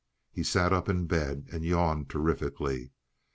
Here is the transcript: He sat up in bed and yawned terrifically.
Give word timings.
He 0.31 0.41
sat 0.41 0.73
up 0.73 0.89
in 0.89 1.05
bed 1.05 1.47
and 1.51 1.63
yawned 1.63 2.09
terrifically. 2.09 2.89